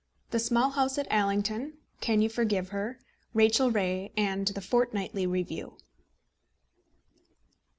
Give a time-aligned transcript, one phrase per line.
[0.31, 2.97] THE SMALL HOUSE AT ALLINGTON CAN YOU FORGIVE HER?
[3.35, 5.77] RACHEL RAY AND THE FORTNIGHTLY REVIEW.